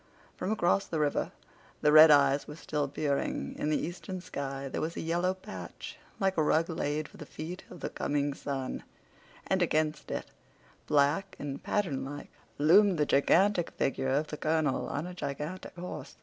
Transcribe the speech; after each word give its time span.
From 0.35 0.51
across 0.51 0.87
the 0.87 0.99
river 0.99 1.31
the 1.81 1.91
red 1.91 2.09
eyes 2.09 2.47
were 2.47 2.55
still 2.55 2.87
peering. 2.87 3.55
In 3.59 3.69
the 3.69 3.77
eastern 3.77 4.19
sky 4.19 4.67
there 4.67 4.81
was 4.81 4.97
a 4.97 5.01
yellow 5.01 5.35
patch 5.35 5.99
like 6.19 6.37
a 6.37 6.41
rug 6.43 6.69
laid 6.71 7.07
for 7.07 7.17
the 7.17 7.25
feet 7.27 7.63
of 7.69 7.81
the 7.81 7.89
coming 7.91 8.33
sun; 8.33 8.83
and 9.45 9.61
against 9.61 10.09
it, 10.09 10.31
black 10.87 11.35
and 11.37 11.61
patternlike, 11.61 12.31
loomed 12.57 12.97
the 12.97 13.05
gigantic 13.05 13.69
figure 13.73 14.09
of 14.09 14.25
the 14.25 14.37
colonel 14.37 14.87
on 14.89 15.05
a 15.05 15.13
gigantic 15.13 15.75
horse. 15.75 16.15